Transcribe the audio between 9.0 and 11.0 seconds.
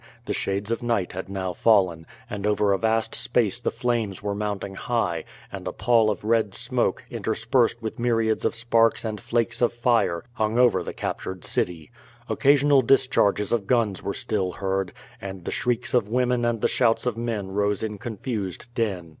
and flakes of fire, hung over the